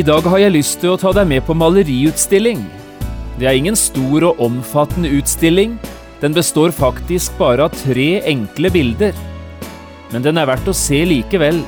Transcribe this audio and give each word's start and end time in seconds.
I 0.00 0.04
dag 0.06 0.24
har 0.32 0.38
jeg 0.40 0.54
lyst 0.54 0.78
til 0.80 0.94
å 0.94 0.98
ta 1.00 1.10
deg 1.12 1.26
med 1.28 1.42
på 1.44 1.52
maleriutstilling. 1.60 2.60
Det 3.36 3.44
er 3.44 3.56
ingen 3.58 3.76
stor 3.76 4.30
og 4.30 4.38
omfattende 4.40 5.10
utstilling, 5.12 5.74
den 6.22 6.32
består 6.32 6.72
faktisk 6.72 7.34
bare 7.36 7.66
av 7.66 7.74
tre 7.82 8.22
enkle 8.30 8.70
bilder. 8.72 9.18
Men 10.14 10.24
den 10.24 10.40
er 10.40 10.48
verdt 10.48 10.70
å 10.72 10.76
se 10.76 11.02
likevel, 11.04 11.58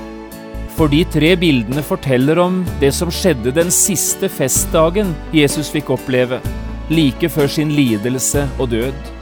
for 0.78 0.88
de 0.88 1.02
tre 1.12 1.34
bildene 1.36 1.84
forteller 1.84 2.40
om 2.40 2.62
det 2.80 2.95
som 2.96 3.12
skjedde 3.12 3.52
den 3.59 3.73
siste 3.74 4.30
festdagen 4.32 5.12
Jesus 5.37 5.68
fikk 5.74 5.92
oppleve, 5.98 6.38
like 6.88 7.28
før 7.34 7.52
sin 7.52 7.74
lidelse 7.76 8.46
og 8.56 8.70
død. 8.73 9.12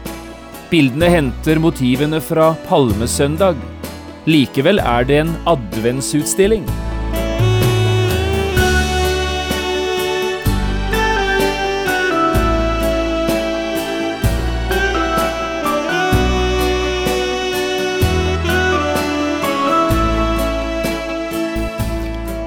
Bildene 0.71 1.11
henter 1.17 1.59
motivene 1.59 2.23
fra 2.23 2.53
palmesøndag. 2.69 3.59
Likevel 4.31 4.79
er 4.85 5.11
det 5.11 5.21
en 5.25 5.35
adventsutstilling. 5.51 6.69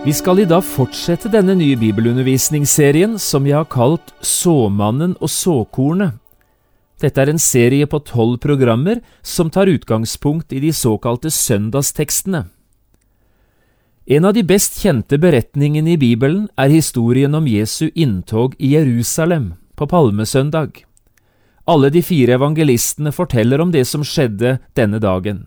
Vi 0.00 0.12
skal 0.16 0.38
i 0.40 0.46
dag 0.48 0.62
fortsette 0.64 1.28
denne 1.28 1.52
nye 1.58 1.76
bibelundervisningsserien 1.76 3.18
som 3.20 3.44
jeg 3.44 3.58
har 3.58 3.66
kalt 3.68 4.14
Såmannen 4.24 5.12
og 5.20 5.28
såkornet. 5.28 6.14
Dette 7.04 7.20
er 7.20 7.28
en 7.28 7.40
serie 7.40 7.84
på 7.84 8.00
tolv 8.08 8.38
programmer 8.40 9.02
som 9.20 9.50
tar 9.52 9.68
utgangspunkt 9.68 10.54
i 10.56 10.62
de 10.64 10.72
såkalte 10.72 11.28
søndagstekstene. 11.28 12.46
En 14.08 14.24
av 14.24 14.32
de 14.32 14.46
best 14.48 14.80
kjente 14.80 15.20
beretningene 15.20 15.92
i 15.92 16.00
Bibelen 16.00 16.48
er 16.56 16.72
historien 16.72 17.36
om 17.36 17.44
Jesu 17.44 17.90
inntog 17.92 18.56
i 18.56 18.72
Jerusalem 18.78 19.52
på 19.76 19.84
palmesøndag. 19.84 20.80
Alle 21.68 21.92
de 21.92 22.00
fire 22.00 22.40
evangelistene 22.40 23.12
forteller 23.12 23.60
om 23.60 23.68
det 23.68 23.84
som 23.84 24.00
skjedde 24.00 24.62
denne 24.72 24.96
dagen. 24.96 25.44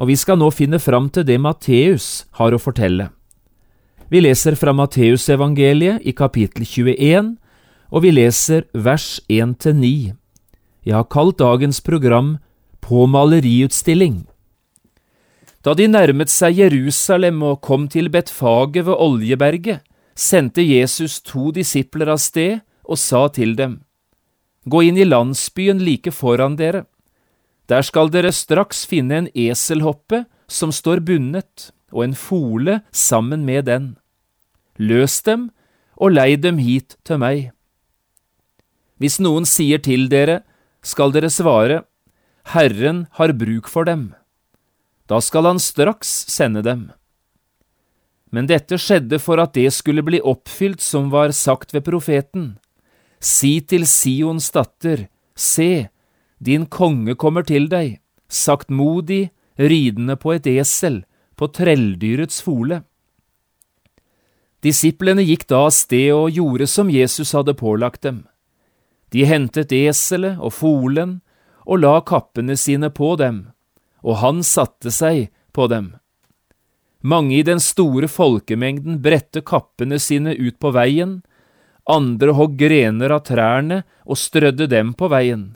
Og 0.00 0.08
vi 0.08 0.16
skal 0.16 0.40
nå 0.40 0.48
finne 0.48 0.80
fram 0.80 1.12
til 1.12 1.28
det 1.28 1.36
Matteus 1.36 2.24
har 2.40 2.56
å 2.56 2.58
fortelle. 2.58 3.12
Vi 4.10 4.18
leser 4.18 4.56
fra 4.58 4.72
Matteusevangeliet 4.74 6.02
i 6.02 6.10
kapittel 6.18 6.64
21, 6.66 7.36
og 7.94 8.02
vi 8.02 8.10
leser 8.10 8.64
vers 8.74 9.20
1–9. 9.30 10.10
Jeg 10.82 10.96
har 10.96 11.06
kalt 11.06 11.38
dagens 11.38 11.78
program 11.80 12.38
På 12.82 13.04
maleriutstilling. 13.06 14.24
Da 15.62 15.76
de 15.78 15.86
nærmet 15.86 16.32
seg 16.32 16.58
Jerusalem 16.58 17.38
og 17.46 17.60
kom 17.62 17.86
til 17.86 18.10
Betfaget 18.10 18.88
ved 18.88 18.98
Oljeberget, 18.98 19.84
sendte 20.18 20.64
Jesus 20.64 21.20
to 21.22 21.52
disipler 21.54 22.10
av 22.10 22.18
sted 22.18 22.64
og 22.82 22.98
sa 22.98 23.28
til 23.28 23.54
dem, 23.54 23.78
Gå 24.66 24.82
inn 24.90 24.98
i 24.98 25.06
landsbyen 25.06 25.78
like 25.86 26.10
foran 26.10 26.58
dere. 26.58 26.82
Der 27.70 27.86
skal 27.86 28.10
dere 28.10 28.34
straks 28.34 28.82
finne 28.90 29.22
en 29.22 29.30
eselhoppe 29.38 30.24
som 30.50 30.74
står 30.74 30.98
bundet, 31.06 31.70
og 31.94 32.08
en 32.08 32.18
fole 32.18 32.80
sammen 32.90 33.46
med 33.46 33.70
den. 33.70 33.99
Løs 34.80 35.20
dem 35.26 35.50
og 36.00 36.14
lei 36.16 36.34
dem 36.40 36.58
hit 36.62 36.96
til 37.04 37.20
meg. 37.20 37.50
Hvis 39.00 39.18
noen 39.20 39.46
sier 39.48 39.80
til 39.84 40.08
dere, 40.12 40.40
skal 40.80 41.12
dere 41.12 41.28
svare, 41.32 41.82
Herren 42.52 43.04
har 43.20 43.36
bruk 43.36 43.68
for 43.68 43.84
dem. 43.84 44.10
Da 45.08 45.20
skal 45.20 45.48
han 45.48 45.60
straks 45.60 46.08
sende 46.32 46.64
dem. 46.64 46.88
Men 48.30 48.46
dette 48.46 48.78
skjedde 48.78 49.18
for 49.20 49.42
at 49.42 49.56
det 49.58 49.68
skulle 49.74 50.04
bli 50.06 50.20
oppfylt 50.22 50.80
som 50.84 51.10
var 51.12 51.34
sagt 51.36 51.74
ved 51.74 51.84
profeten. 51.88 52.54
Si 53.20 53.58
til 53.60 53.84
Sions 53.90 54.48
datter, 54.54 55.08
se, 55.34 55.90
din 56.38 56.64
konge 56.66 57.16
kommer 57.20 57.44
til 57.44 57.68
deg, 57.68 57.98
saktmodig, 58.30 59.28
ridende 59.60 60.16
på 60.16 60.36
et 60.38 60.46
esel, 60.48 61.02
på 61.36 61.50
trelldyrets 61.52 62.40
fole. 62.44 62.80
Disiplene 64.60 65.24
gikk 65.24 65.46
da 65.48 65.64
av 65.68 65.72
sted 65.72 66.10
og 66.12 66.34
gjorde 66.36 66.66
som 66.68 66.90
Jesus 66.92 67.32
hadde 67.36 67.56
pålagt 67.56 68.02
dem. 68.04 68.24
De 69.10 69.24
hentet 69.26 69.72
eselet 69.72 70.38
og 70.38 70.52
folen 70.54 71.18
og 71.64 71.80
la 71.80 71.96
kappene 72.06 72.56
sine 72.60 72.90
på 72.92 73.14
dem, 73.20 73.48
og 74.04 74.20
han 74.20 74.44
satte 74.46 74.92
seg 74.94 75.30
på 75.56 75.66
dem. 75.72 75.94
Mange 77.00 77.38
i 77.38 77.44
den 77.46 77.60
store 77.64 78.10
folkemengden 78.12 78.98
bredte 79.00 79.40
kappene 79.40 79.98
sine 79.98 80.34
ut 80.36 80.58
på 80.60 80.72
veien, 80.76 81.20
andre 81.88 82.34
hogg 82.36 82.58
grener 82.60 83.14
av 83.16 83.24
trærne 83.26 83.82
og 84.04 84.20
strødde 84.20 84.68
dem 84.70 84.92
på 84.94 85.08
veien. 85.08 85.54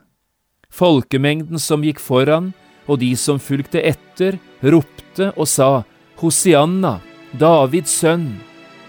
Folkemengden 0.73 1.61
som 1.61 1.85
gikk 1.85 2.01
foran, 2.03 2.53
og 2.89 2.99
de 3.01 3.13
som 3.17 3.39
fulgte 3.41 3.81
etter, 3.85 4.41
ropte 4.65 5.31
og 5.37 5.47
sa, 5.49 5.85
Hosianna, 6.21 6.99
Davids 7.39 7.93
sønn, 8.01 8.33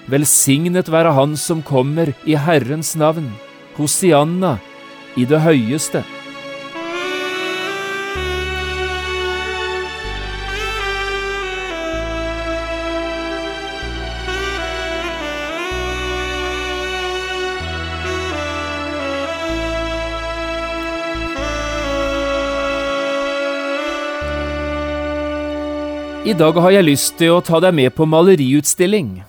Velsignet 0.06 0.92
være 0.94 1.16
Han 1.18 1.34
som 1.34 1.64
kommer 1.66 2.12
i 2.30 2.36
Herrens 2.38 2.94
navn, 2.96 3.32
Hosianna, 3.74 4.60
i 5.18 5.26
det 5.26 5.40
høyeste. 5.42 6.04
I 26.26 26.34
dag 26.34 26.58
har 26.58 26.74
jeg 26.74 26.86
lyst 26.86 27.18
til 27.18 27.36
å 27.36 27.42
ta 27.46 27.60
deg 27.62 27.74
med 27.78 27.94
på 27.94 28.06
maleriutstilling. 28.10 29.24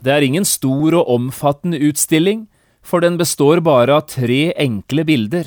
Det 0.00 0.12
er 0.12 0.24
ingen 0.24 0.46
stor 0.48 0.96
og 0.96 1.08
omfattende 1.12 1.80
utstilling, 1.90 2.46
for 2.82 3.04
den 3.04 3.18
består 3.20 3.60
bare 3.60 3.98
av 4.00 4.08
tre 4.08 4.52
enkle 4.56 5.04
bilder. 5.04 5.44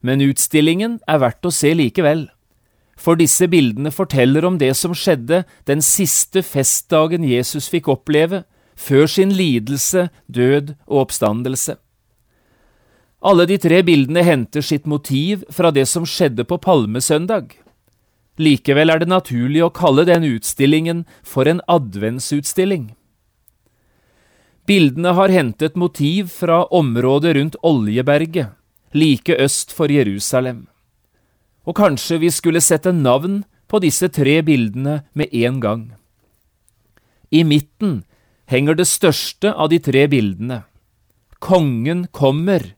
Men 0.00 0.22
utstillingen 0.22 1.00
er 1.10 1.22
verdt 1.22 1.46
å 1.48 1.54
se 1.54 1.72
likevel, 1.74 2.28
for 2.96 3.18
disse 3.18 3.48
bildene 3.50 3.90
forteller 3.92 4.46
om 4.46 4.58
det 4.58 4.72
som 4.78 4.94
skjedde 4.96 5.42
den 5.68 5.82
siste 5.84 6.42
festdagen 6.46 7.26
Jesus 7.26 7.68
fikk 7.68 7.90
oppleve, 7.92 8.44
før 8.76 9.06
sin 9.08 9.32
lidelse, 9.32 10.08
død 10.28 10.74
og 10.86 11.06
oppstandelse. 11.06 11.76
Alle 13.26 13.46
de 13.48 13.56
tre 13.58 13.80
bildene 13.82 14.22
henter 14.22 14.62
sitt 14.62 14.86
motiv 14.86 15.42
fra 15.50 15.72
det 15.74 15.86
som 15.88 16.04
skjedde 16.06 16.44
på 16.46 16.60
palmesøndag. 16.62 17.56
Likevel 18.36 18.92
er 18.92 19.00
det 19.00 19.08
naturlig 19.08 19.64
å 19.64 19.72
kalle 19.72 20.04
den 20.06 20.26
utstillingen 20.28 21.06
for 21.24 21.48
en 21.48 21.62
adventsutstilling. 21.72 22.92
Bildene 24.66 25.12
har 25.14 25.30
hentet 25.30 25.76
motiv 25.78 26.32
fra 26.34 26.64
området 26.74 27.36
rundt 27.36 27.56
Oljeberget, 27.62 28.48
like 28.92 29.36
øst 29.38 29.70
for 29.72 29.92
Jerusalem. 29.92 30.66
Og 31.66 31.76
kanskje 31.76 32.18
vi 32.18 32.30
skulle 32.30 32.60
sette 32.60 32.92
navn 32.92 33.44
på 33.68 33.78
disse 33.82 34.08
tre 34.08 34.40
bildene 34.42 35.04
med 35.14 35.30
en 35.34 35.60
gang. 35.60 35.84
I 37.30 37.42
midten 37.42 38.04
henger 38.50 38.74
det 38.78 38.86
største 38.90 39.52
av 39.54 39.70
de 39.70 39.78
tre 39.82 40.06
bildene. 40.10 40.62
Kongen 41.38 42.06
kommer 42.10 42.74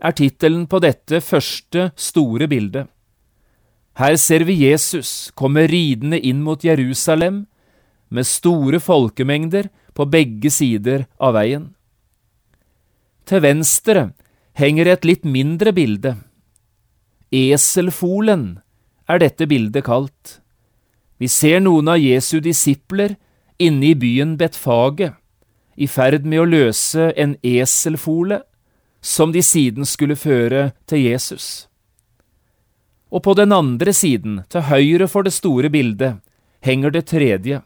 er 0.00 0.12
tittelen 0.16 0.66
på 0.68 0.80
dette 0.84 1.20
første 1.24 1.90
store 1.96 2.48
bildet. 2.48 2.88
Her 3.96 4.16
ser 4.20 4.44
vi 4.44 4.58
Jesus 4.60 5.32
komme 5.34 5.64
ridende 5.70 6.20
inn 6.20 6.42
mot 6.44 6.64
Jerusalem 6.64 7.46
med 8.08 8.26
store 8.26 8.80
folkemengder 8.80 9.68
på 9.96 10.06
begge 10.10 10.50
sider 10.52 11.06
av 11.18 11.34
veien. 11.36 11.70
Til 13.26 13.42
venstre 13.42 14.10
henger 14.56 14.92
et 14.92 15.04
litt 15.08 15.24
mindre 15.26 15.72
bilde. 15.76 16.14
Eselfolen 17.34 18.58
er 19.10 19.22
dette 19.22 19.48
bildet 19.50 19.86
kalt. 19.86 20.38
Vi 21.18 21.28
ser 21.32 21.62
noen 21.64 21.88
av 21.88 21.98
Jesu 21.98 22.38
disipler 22.44 23.16
inne 23.58 23.92
i 23.92 23.94
byen 23.98 24.36
Betfage, 24.38 25.14
i 25.76 25.88
ferd 25.88 26.24
med 26.24 26.40
å 26.40 26.48
løse 26.48 27.10
en 27.16 27.34
eselfole 27.44 28.40
som 29.04 29.32
de 29.32 29.42
siden 29.44 29.86
skulle 29.88 30.16
føre 30.16 30.70
til 30.88 31.04
Jesus. 31.04 31.66
Og 33.12 33.22
på 33.22 33.36
den 33.38 33.52
andre 33.52 33.92
siden, 33.94 34.42
til 34.50 34.66
høyre 34.66 35.08
for 35.08 35.26
det 35.26 35.34
store 35.36 35.70
bildet, 35.70 36.18
henger 36.64 36.90
det 36.90 37.06
tredje, 37.12 37.60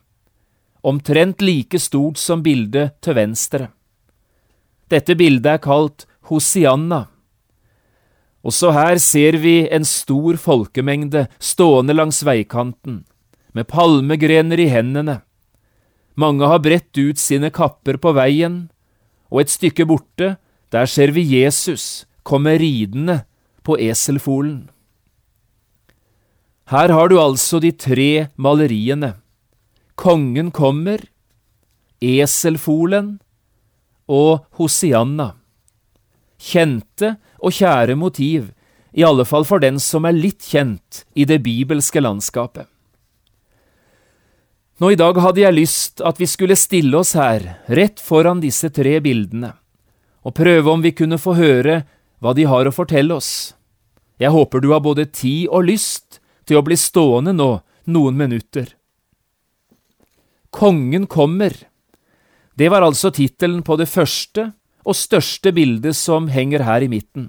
omtrent 0.82 1.42
like 1.42 1.78
stort 1.78 2.18
som 2.18 2.42
bildet 2.42 2.96
til 3.04 3.16
venstre. 3.18 3.68
Dette 4.90 5.14
bildet 5.14 5.46
er 5.54 5.62
kalt 5.62 6.06
Hosianna. 6.30 7.06
Også 8.40 8.72
her 8.72 8.98
ser 9.02 9.36
vi 9.42 9.68
en 9.68 9.84
stor 9.84 10.38
folkemengde 10.40 11.26
stående 11.38 11.94
langs 11.94 12.22
veikanten, 12.24 13.04
med 13.52 13.68
palmegrener 13.68 14.60
i 14.62 14.70
hendene. 14.72 15.20
Mange 16.16 16.48
har 16.48 16.62
bredt 16.64 16.96
ut 16.96 17.20
sine 17.20 17.50
kapper 17.52 18.00
på 18.00 18.14
veien, 18.16 18.70
og 19.30 19.44
et 19.44 19.52
stykke 19.52 19.86
borte, 19.86 20.36
der 20.72 20.86
ser 20.86 21.12
vi 21.12 21.22
Jesus 21.22 22.06
komme 22.24 22.56
ridende 22.58 23.22
på 23.66 23.76
eselfolen. 23.78 24.70
Her 26.70 26.92
har 26.94 27.10
du 27.10 27.18
altså 27.18 27.58
de 27.58 27.72
tre 27.74 28.28
maleriene. 28.38 29.16
Kongen 30.00 30.48
kommer, 30.50 31.02
eselfolen 32.00 33.18
og 34.08 34.46
Hosianna. 34.56 35.34
Kjente 36.40 37.18
og 37.36 37.52
kjære 37.52 37.98
motiv, 38.00 38.46
i 38.96 39.04
alle 39.04 39.26
fall 39.28 39.44
for 39.44 39.60
den 39.60 39.76
som 39.76 40.08
er 40.08 40.16
litt 40.16 40.48
kjent 40.48 41.02
i 41.12 41.28
det 41.28 41.42
bibelske 41.44 42.00
landskapet. 42.00 42.64
Nå 44.80 44.94
i 44.94 44.96
dag 44.96 45.20
hadde 45.20 45.44
jeg 45.44 45.58
lyst 45.58 46.00
at 46.00 46.16
vi 46.16 46.30
skulle 46.32 46.56
stille 46.56 46.96
oss 46.96 47.12
her, 47.12 47.60
rett 47.68 48.00
foran 48.00 48.40
disse 48.40 48.72
tre 48.72 48.96
bildene, 49.04 49.52
og 50.24 50.38
prøve 50.40 50.72
om 50.72 50.80
vi 50.80 50.96
kunne 50.96 51.20
få 51.20 51.36
høre 51.36 51.82
hva 52.24 52.32
de 52.32 52.48
har 52.48 52.64
å 52.64 52.72
fortelle 52.72 53.20
oss. 53.20 53.52
Jeg 54.16 54.32
håper 54.32 54.64
du 54.64 54.72
har 54.72 54.80
både 54.80 55.10
tid 55.12 55.52
og 55.52 55.68
lyst 55.68 56.22
til 56.48 56.56
å 56.56 56.64
bli 56.64 56.80
stående 56.80 57.36
nå 57.36 57.58
noen 57.84 58.16
minutter. 58.16 58.79
Kongen 60.50 61.06
kommer. 61.06 61.52
Det 62.54 62.68
var 62.68 62.82
altså 62.82 63.10
tittelen 63.14 63.62
på 63.62 63.76
det 63.78 63.88
første 63.88 64.50
og 64.84 64.96
største 64.96 65.52
bildet 65.54 65.96
som 65.96 66.28
henger 66.32 66.64
her 66.66 66.82
i 66.82 66.90
midten. 66.90 67.28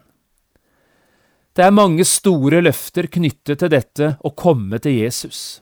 Det 1.52 1.66
er 1.68 1.76
mange 1.76 2.06
store 2.08 2.62
løfter 2.64 3.10
knyttet 3.12 3.60
til 3.60 3.72
dette 3.72 4.14
å 4.24 4.32
komme 4.32 4.80
til 4.80 5.02
Jesus. 5.04 5.62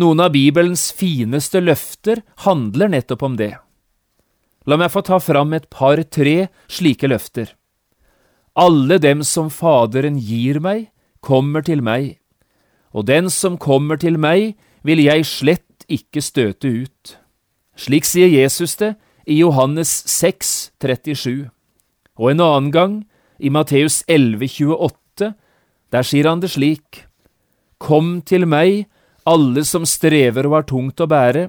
Noen 0.00 0.22
av 0.24 0.32
Bibelens 0.34 0.88
fineste 0.96 1.60
løfter 1.62 2.24
handler 2.46 2.90
nettopp 2.90 3.22
om 3.22 3.36
det. 3.38 3.52
La 4.64 4.78
meg 4.80 4.90
få 4.90 5.04
ta 5.04 5.20
fram 5.20 5.52
et 5.52 5.68
par–tre 5.70 6.48
slike 6.72 7.10
løfter. 7.12 7.52
Alle 8.56 8.98
dem 8.98 9.22
som 9.26 9.50
Faderen 9.52 10.16
gir 10.16 10.58
meg, 10.64 10.88
kommer 11.20 11.62
til 11.64 11.82
meg, 11.84 12.18
og 12.94 13.06
den 13.08 13.30
som 13.32 13.58
kommer 13.58 14.00
til 14.00 14.16
meg, 14.20 14.54
vil 14.84 15.00
jeg 15.04 15.26
slett 15.28 15.73
ikke 15.88 16.22
støte 16.22 16.68
ut. 16.84 17.16
Slik 17.76 18.06
sier 18.06 18.30
Jesus 18.30 18.76
det 18.80 18.94
i 19.26 19.38
Johannes 19.40 19.90
6, 20.10 20.72
37. 20.80 21.50
Og 22.18 22.30
en 22.30 22.40
annen 22.40 22.70
gang, 22.72 22.94
i 23.38 23.50
Matteus 23.50 24.04
11, 24.08 24.46
28, 24.46 25.32
der 25.90 26.06
sier 26.06 26.28
han 26.30 26.42
det 26.42 26.52
slik, 26.54 27.04
Kom 27.82 28.20
til 28.22 28.46
meg, 28.46 28.86
alle 29.26 29.64
som 29.66 29.84
strever 29.88 30.46
og 30.46 30.58
har 30.58 30.68
tungt 30.68 31.00
å 31.00 31.08
bære, 31.10 31.48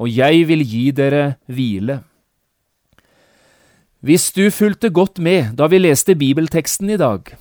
og 0.00 0.08
jeg 0.08 0.46
vil 0.48 0.64
gi 0.64 0.86
dere 0.96 1.36
hvile. 1.46 2.00
Hvis 4.02 4.32
du 4.34 4.48
fulgte 4.50 4.90
godt 4.90 5.20
med 5.22 5.52
da 5.58 5.68
vi 5.70 5.78
leste 5.78 6.16
bibelteksten 6.18 6.90
i 6.90 6.98
dag, 6.98 7.36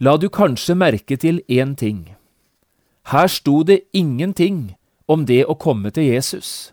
la 0.00 0.16
du 0.16 0.28
kanskje 0.32 0.78
merke 0.78 1.18
til 1.20 1.42
én 1.50 1.74
ting. 1.76 2.14
Her 3.12 3.28
sto 3.28 3.62
det 3.62 3.82
ingenting 3.92 4.78
om 5.08 5.24
det 5.26 5.44
å 5.48 5.56
komme 5.56 5.90
til 5.90 6.10
Jesus, 6.12 6.72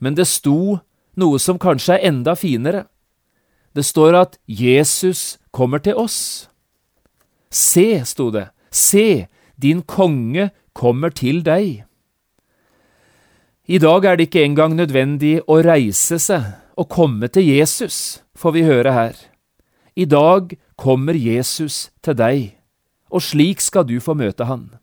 men 0.00 0.14
det 0.14 0.28
sto 0.30 0.80
noe 1.20 1.38
som 1.42 1.58
kanskje 1.60 1.98
er 1.98 2.06
enda 2.08 2.36
finere. 2.38 2.86
Det 3.74 3.84
står 3.84 4.16
at 4.16 4.38
Jesus 4.46 5.38
kommer 5.52 5.82
til 5.82 5.98
oss. 5.98 6.48
Se, 7.50 8.00
sto 8.06 8.30
det, 8.30 8.48
se, 8.70 9.26
din 9.60 9.82
konge 9.82 10.50
kommer 10.72 11.10
til 11.10 11.42
deg. 11.44 11.84
I 13.70 13.78
dag 13.78 14.04
er 14.04 14.16
det 14.16 14.30
ikke 14.30 14.42
engang 14.46 14.74
nødvendig 14.78 15.40
å 15.46 15.60
reise 15.62 16.18
seg 16.18 16.46
og 16.80 16.88
komme 16.90 17.28
til 17.28 17.44
Jesus, 17.46 18.22
får 18.34 18.56
vi 18.56 18.64
høre 18.66 18.94
her. 18.94 19.14
I 19.94 20.06
dag 20.08 20.56
kommer 20.80 21.14
Jesus 21.14 21.90
til 22.02 22.16
deg, 22.16 22.56
og 23.10 23.22
slik 23.22 23.60
skal 23.60 23.84
du 23.86 23.98
få 24.00 24.16
møte 24.18 24.46
han. 24.48 24.79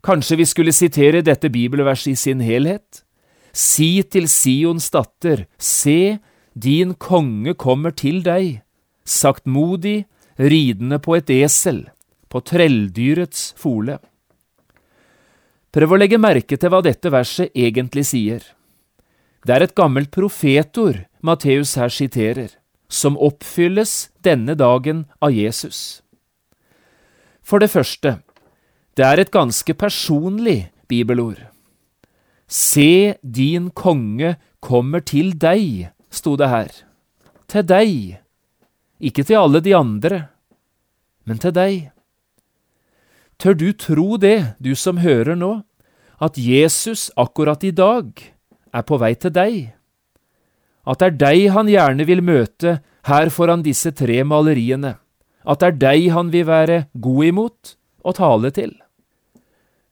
Kanskje 0.00 0.38
vi 0.40 0.46
skulle 0.48 0.72
sitere 0.72 1.20
dette 1.24 1.50
bibelverset 1.52 2.14
i 2.14 2.16
sin 2.16 2.40
helhet? 2.40 3.02
Si 3.52 4.00
til 4.08 4.28
Sions 4.30 4.88
datter, 4.94 5.44
se, 5.58 6.20
din 6.54 6.94
konge 6.94 7.54
kommer 7.58 7.92
til 7.92 8.22
deg, 8.24 8.62
saktmodig, 9.04 10.06
ridende 10.40 11.00
på 11.02 11.18
et 11.18 11.30
esel, 11.34 11.84
på 12.30 12.40
trelldyrets 12.46 13.50
fole. 13.60 13.98
Prøv 15.70 15.92
å 15.92 15.98
legge 16.00 16.18
merke 16.18 16.56
til 16.56 16.72
hva 16.72 16.80
dette 16.82 17.12
verset 17.12 17.52
egentlig 17.54 18.06
sier. 18.08 18.40
Det 19.46 19.54
er 19.54 19.64
et 19.66 19.76
gammelt 19.76 20.10
profetord 20.14 21.04
Matteus 21.22 21.76
her 21.78 21.92
siterer, 21.92 22.50
som 22.88 23.18
oppfylles 23.20 24.10
denne 24.24 24.56
dagen 24.58 25.04
av 25.20 25.34
Jesus. 25.36 26.00
For 27.44 27.62
det 27.62 27.70
første, 27.72 28.18
det 29.00 29.06
er 29.08 29.20
et 29.22 29.30
ganske 29.32 29.72
personlig 29.80 30.68
bibelord. 30.84 31.38
Se, 32.44 33.16
din 33.24 33.70
konge 33.72 34.34
kommer 34.60 35.00
til 35.00 35.30
deg, 35.40 35.88
sto 36.12 36.34
det 36.36 36.50
her. 36.52 36.68
Til 37.48 37.64
deg. 37.64 38.18
Ikke 39.00 39.24
til 39.24 39.40
alle 39.40 39.62
de 39.64 39.72
andre, 39.72 40.18
men 41.24 41.40
til 41.40 41.54
deg. 41.56 41.88
Tør 43.40 43.56
du 43.56 43.70
tro 43.72 44.18
det, 44.20 44.52
du 44.60 44.74
som 44.76 45.00
hører 45.00 45.38
nå, 45.38 45.62
at 46.20 46.36
Jesus 46.36 47.08
akkurat 47.16 47.64
i 47.64 47.72
dag 47.72 48.12
er 48.68 48.84
på 48.84 49.00
vei 49.00 49.14
til 49.16 49.32
deg? 49.32 49.72
At 50.84 51.00
det 51.00 51.08
er 51.08 51.18
deg 51.24 51.46
han 51.56 51.72
gjerne 51.72 52.04
vil 52.04 52.20
møte 52.20 52.76
her 53.08 53.32
foran 53.32 53.64
disse 53.64 53.96
tre 53.96 54.20
maleriene? 54.28 54.98
At 55.48 55.64
det 55.64 55.72
er 55.72 55.82
deg 55.88 56.12
han 56.12 56.36
vil 56.36 56.48
være 56.52 56.82
god 56.92 57.24
imot 57.32 57.76
og 58.04 58.20
tale 58.20 58.52
til? 58.52 58.76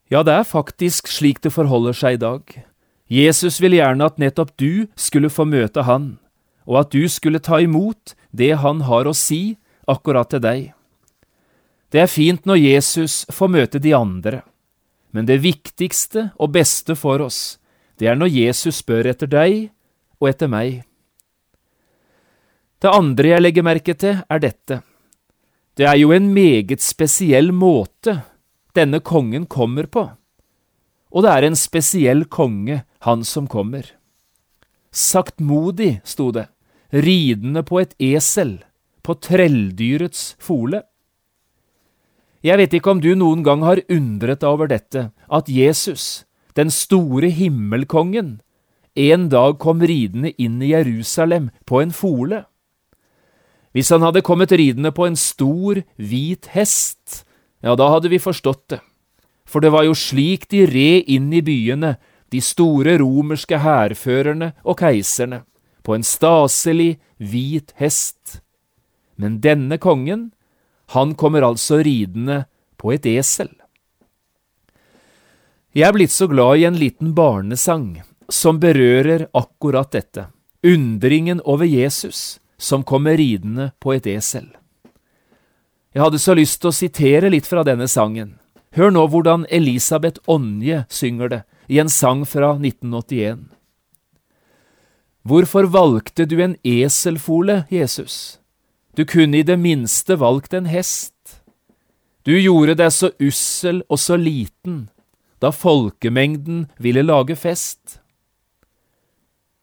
Ja, 0.09 0.23
det 0.25 0.33
er 0.33 0.49
faktisk 0.49 1.09
slik 1.13 1.43
det 1.45 1.53
forholder 1.53 1.97
seg 1.97 2.17
i 2.17 2.23
dag. 2.23 2.43
Jesus 3.13 3.59
vil 3.61 3.77
gjerne 3.77 4.09
at 4.09 4.21
nettopp 4.21 4.55
du 4.61 4.89
skulle 4.97 5.29
få 5.33 5.45
møte 5.49 5.85
han, 5.85 6.17
og 6.69 6.83
at 6.83 6.93
du 6.93 7.05
skulle 7.13 7.41
ta 7.45 7.61
imot 7.61 8.15
det 8.33 8.55
han 8.63 8.85
har 8.89 9.09
å 9.09 9.17
si 9.17 9.59
akkurat 9.89 10.31
til 10.33 10.45
deg. 10.45 10.67
Det 11.93 12.03
er 12.05 12.13
fint 12.13 12.45
når 12.49 12.61
Jesus 12.61 13.23
får 13.33 13.53
møte 13.53 13.81
de 13.81 13.95
andre, 13.97 14.43
men 15.13 15.29
det 15.29 15.41
viktigste 15.45 16.31
og 16.37 16.53
beste 16.57 16.97
for 16.97 17.25
oss, 17.25 17.57
det 18.01 18.09
er 18.09 18.17
når 18.17 18.33
Jesus 18.33 18.81
spør 18.81 19.09
etter 19.13 19.29
deg 19.29 19.71
og 20.21 20.29
etter 20.29 20.53
meg. 20.53 20.83
Det 22.79 22.93
andre 22.93 23.33
jeg 23.33 23.43
legger 23.43 23.67
merke 23.67 23.97
til, 23.99 24.21
er 24.29 24.41
dette. 24.41 24.83
Det 25.77 25.87
er 25.89 25.97
jo 25.99 26.13
en 26.15 26.29
meget 26.33 26.85
spesiell 26.85 27.51
måte 27.53 28.21
denne 28.79 29.03
kongen 29.05 29.47
kommer 29.51 29.91
på. 29.91 30.07
Og 31.13 31.25
det 31.25 31.33
er 31.33 31.47
en 31.49 31.57
spesiell 31.59 32.27
konge, 32.31 32.83
han 33.05 33.25
som 33.25 33.49
kommer. 33.51 33.87
Saktmodig, 34.93 36.01
sto 36.05 36.31
det, 36.33 36.49
ridende 36.93 37.63
på 37.65 37.81
et 37.83 37.95
esel, 38.01 38.59
på 39.03 39.17
trelldyrets 39.25 40.35
fole. 40.43 40.83
Jeg 42.45 42.61
vet 42.61 42.75
ikke 42.77 42.93
om 42.95 43.01
du 43.03 43.13
noen 43.19 43.43
gang 43.43 43.65
har 43.67 43.83
undret 43.91 44.45
deg 44.45 44.49
over 44.49 44.71
dette, 44.71 45.09
at 45.27 45.49
Jesus, 45.51 46.25
den 46.55 46.71
store 46.71 47.33
himmelkongen, 47.35 48.39
en 48.99 49.29
dag 49.31 49.59
kom 49.63 49.83
ridende 49.85 50.33
inn 50.43 50.63
i 50.63 50.73
Jerusalem 50.73 51.51
på 51.69 51.83
en 51.83 51.95
fole. 51.95 52.45
Hvis 53.77 53.93
han 53.95 54.03
hadde 54.03 54.25
kommet 54.27 54.53
ridende 54.55 54.91
på 54.95 55.07
en 55.07 55.19
stor, 55.19 55.83
hvit 55.97 56.49
hest, 56.55 57.23
ja, 57.65 57.75
da 57.75 57.89
hadde 57.91 58.11
vi 58.13 58.21
forstått 58.23 58.69
det, 58.75 58.81
for 59.49 59.65
det 59.65 59.73
var 59.75 59.87
jo 59.89 59.97
slik 59.97 60.47
de 60.53 60.65
red 60.69 61.09
inn 61.11 61.33
i 61.33 61.43
byene, 61.43 61.97
de 62.29 62.41
store 62.45 62.99
romerske 63.01 63.59
hærførerne 63.65 64.53
og 64.63 64.79
keiserne, 64.83 65.43
på 65.83 65.97
en 65.97 66.05
staselig, 66.05 66.99
hvit 67.17 67.73
hest. 67.81 68.43
Men 69.17 69.41
denne 69.41 69.79
kongen, 69.81 70.31
han 70.93 71.15
kommer 71.19 71.47
altså 71.47 71.81
ridende 71.83 72.45
på 72.77 72.93
et 72.95 73.09
esel. 73.09 73.51
Jeg 75.75 75.89
er 75.89 75.97
blitt 75.97 76.13
så 76.13 76.29
glad 76.29 76.61
i 76.61 76.69
en 76.69 76.79
liten 76.79 77.15
barnesang 77.17 77.99
som 78.29 78.61
berører 78.61 79.27
akkurat 79.37 79.91
dette, 79.97 80.29
undringen 80.65 81.41
over 81.45 81.65
Jesus 81.65 82.39
som 82.59 82.85
kommer 82.85 83.17
ridende 83.17 83.71
på 83.81 83.95
et 83.97 84.07
esel. 84.11 84.49
Jeg 85.95 86.05
hadde 86.05 86.21
så 86.21 86.35
lyst 86.37 86.61
til 86.61 86.71
å 86.71 86.77
sitere 86.77 87.31
litt 87.33 87.49
fra 87.49 87.65
denne 87.65 87.89
sangen. 87.89 88.37
Hør 88.77 88.93
nå 88.93 89.07
hvordan 89.09 89.47
Elisabeth 89.51 90.21
Onje 90.29 90.85
synger 90.93 91.33
det 91.33 91.41
i 91.69 91.81
en 91.81 91.89
sang 91.89 92.27
fra 92.29 92.53
1981. 92.59 93.49
Hvorfor 95.29 95.69
valgte 95.73 96.25
du 96.29 96.39
en 96.41 96.57
eselfole, 96.65 97.65
Jesus? 97.73 98.39
Du 98.97 99.05
kunne 99.05 99.41
i 99.41 99.47
det 99.47 99.59
minste 99.61 100.17
valgt 100.21 100.55
en 100.55 100.69
hest. 100.69 101.41
Du 102.25 102.33
gjorde 102.37 102.77
deg 102.81 102.93
så 102.93 103.11
ussel 103.21 103.83
og 103.89 104.01
så 104.01 104.17
liten 104.21 104.87
da 105.39 105.53
folkemengden 105.55 106.67
ville 106.83 107.05
lage 107.07 107.37
fest. 107.39 108.01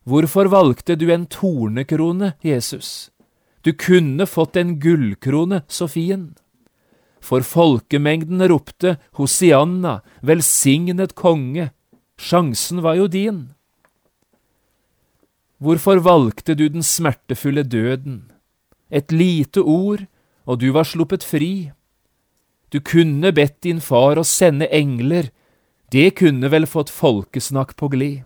Hvorfor 0.05 0.47
valgte 0.53 0.95
du 0.95 1.09
en 1.11 1.25
tornekrone, 1.25 2.33
Jesus? 2.45 3.09
Du 3.65 3.73
kunne 3.73 4.27
fått 4.29 4.55
en 4.55 4.75
gullkrone, 4.79 5.63
Sofien. 5.67 6.35
For 7.17 7.41
folkemengden 7.41 8.43
ropte 8.45 8.97
Hosianna, 9.17 10.01
velsignet 10.21 11.15
konge, 11.17 11.71
sjansen 12.21 12.83
var 12.85 12.99
jo 12.99 13.07
din. 13.09 13.39
Hvorfor 15.57 16.03
valgte 16.05 16.53
du 16.53 16.67
den 16.69 16.85
smertefulle 16.85 17.63
døden? 17.63 18.27
Et 18.91 19.09
lite 19.11 19.63
ord, 19.65 20.05
og 20.45 20.61
du 20.61 20.69
var 20.75 20.85
sluppet 20.85 21.25
fri. 21.25 21.71
Du 22.69 22.77
kunne 22.85 23.33
bedt 23.33 23.63
din 23.65 23.81
far 23.81 24.21
å 24.21 24.27
sende 24.27 24.69
engler 24.69 25.31
det 25.93 26.15
kunne 26.19 26.49
vel 26.49 26.65
fått 26.67 26.89
folkesnakk 26.93 27.75
på 27.79 27.89
glid. 27.93 28.23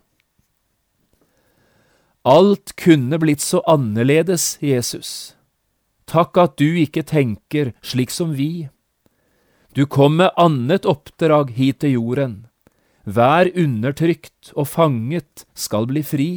Alt 2.29 2.75
kunne 2.75 3.17
blitt 3.17 3.41
så 3.41 3.63
annerledes, 3.65 4.59
Jesus. 4.61 5.33
Takk 6.05 6.37
at 6.37 6.59
du 6.61 6.77
ikke 6.77 7.01
tenker 7.01 7.71
slik 7.81 8.13
som 8.13 8.35
vi. 8.37 8.67
Du 9.73 9.87
kom 9.89 10.19
med 10.19 10.35
annet 10.37 10.85
oppdrag 10.85 11.55
hit 11.57 11.79
til 11.81 11.95
jorden. 11.97 12.35
Hver 13.09 13.49
undertrykt 13.57 14.51
og 14.53 14.69
fanget 14.69 15.45
skal 15.57 15.89
bli 15.89 16.05
fri. 16.05 16.29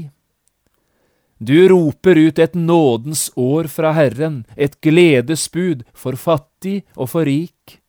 Du 1.43 1.57
roper 1.69 2.17
ut 2.17 2.39
et 2.39 2.55
nådens 2.55 3.29
år 3.37 3.69
fra 3.69 3.93
Herren, 3.93 4.47
et 4.57 4.81
gledesbud 4.81 5.83
for 5.93 6.17
fattig 6.17 6.85
og 6.97 7.11
for 7.13 7.29
rik. 7.29 7.81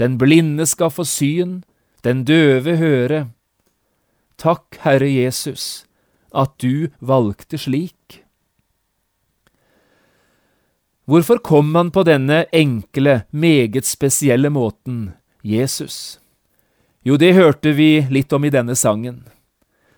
Den 0.00 0.16
blinde 0.16 0.64
skal 0.70 0.92
få 0.94 1.04
syn, 1.04 1.64
den 2.06 2.24
døve 2.24 2.78
høre. 2.80 3.24
Takk, 4.38 4.78
Herre 4.86 5.10
Jesus, 5.10 5.84
at 6.34 6.54
du 6.62 6.90
valgte 7.00 7.58
slik. 7.60 8.22
Hvorfor 11.04 11.42
kom 11.42 11.74
han 11.74 11.90
på 11.90 12.04
denne 12.06 12.44
enkle, 12.54 13.24
meget 13.30 13.86
spesielle 13.88 14.52
måten, 14.54 15.12
Jesus? 15.42 16.20
Jo, 17.02 17.18
det 17.18 17.34
hørte 17.34 17.72
vi 17.74 18.06
litt 18.10 18.32
om 18.32 18.44
i 18.46 18.52
denne 18.54 18.76
sangen. 18.78 19.24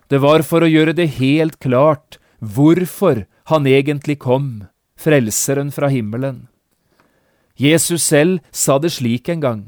Det 0.09 0.17
var 0.21 0.41
for 0.45 0.65
å 0.65 0.69
gjøre 0.69 0.95
det 0.97 1.17
helt 1.19 1.59
klart 1.61 2.17
hvorfor 2.41 3.25
han 3.51 3.69
egentlig 3.69 4.19
kom, 4.21 4.65
Frelseren 4.95 5.71
fra 5.75 5.89
himmelen. 5.91 6.47
Jesus 7.59 8.03
selv 8.03 8.39
sa 8.51 8.77
det 8.79 8.93
slik 8.95 9.29
en 9.29 9.41
gang. 9.43 9.61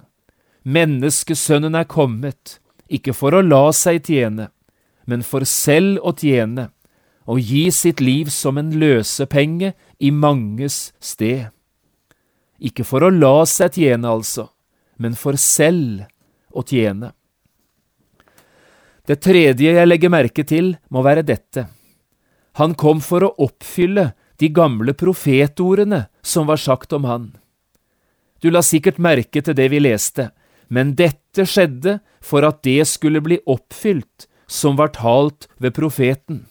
Menneskesønnen 0.64 1.76
er 1.76 1.88
kommet, 1.88 2.58
ikke 2.88 3.14
for 3.16 3.36
å 3.36 3.44
la 3.44 3.70
seg 3.76 4.08
tjene, 4.08 4.50
men 5.08 5.24
for 5.24 5.48
selv 5.48 6.02
å 6.04 6.14
tjene, 6.16 6.70
og 7.28 7.44
gi 7.44 7.68
sitt 7.76 8.02
liv 8.04 8.30
som 8.32 8.60
en 8.60 8.72
løsepenge 8.80 9.74
i 10.00 10.12
manges 10.12 10.92
sted. 11.00 11.50
Ikke 12.60 12.86
for 12.88 13.04
å 13.04 13.12
la 13.14 13.42
seg 13.50 13.80
tjene, 13.80 14.12
altså, 14.12 14.48
men 14.98 15.16
for 15.16 15.38
selv 15.40 16.06
å 16.52 16.64
tjene. 16.68 17.12
Det 19.08 19.20
tredje 19.24 19.76
jeg 19.76 19.88
legger 19.88 20.12
merke 20.12 20.44
til, 20.48 20.74
må 20.92 21.04
være 21.06 21.24
dette. 21.24 21.68
Han 22.60 22.74
kom 22.76 23.00
for 23.04 23.24
å 23.24 23.36
oppfylle 23.46 24.10
de 24.42 24.50
gamle 24.52 24.96
profetordene 24.98 26.08
som 26.26 26.48
var 26.50 26.60
sagt 26.60 26.94
om 26.94 27.06
han. 27.08 27.30
Du 28.42 28.50
la 28.52 28.62
sikkert 28.66 29.00
merke 29.02 29.42
til 29.42 29.56
det 29.58 29.70
vi 29.72 29.80
leste, 29.82 30.32
men 30.68 30.96
dette 30.98 31.46
skjedde 31.48 32.00
for 32.22 32.46
at 32.46 32.60
det 32.68 32.84
skulle 32.90 33.24
bli 33.24 33.40
oppfylt 33.48 34.28
som 34.48 34.78
var 34.80 34.94
talt 34.96 35.48
ved 35.60 35.76
profeten. 35.76 36.46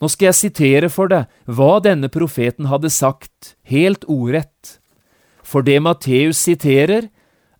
Nå 0.00 0.10
skal 0.12 0.30
jeg 0.30 0.40
sitere 0.40 0.90
for 0.92 1.08
deg 1.08 1.30
hva 1.48 1.78
denne 1.84 2.10
profeten 2.12 2.68
hadde 2.68 2.90
sagt, 2.92 3.54
helt 3.64 4.04
ordrett. 4.04 4.78
For 5.44 5.64
det 5.64 5.80
Matteus 5.84 6.40
siterer, 6.44 7.08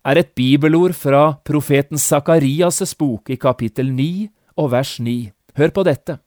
er 0.05 0.19
et 0.21 0.35
bibelord 0.37 0.93
fra 0.93 1.39
profeten 1.47 1.97
Sakarias' 1.97 2.93
bok 2.97 3.31
i 3.33 3.39
kapittel 3.41 3.89
9 3.89 4.27
og 4.61 4.69
vers 4.75 4.99
9. 5.01 5.31
Hør 5.57 5.73
på 5.73 5.85
dette. 5.87 6.19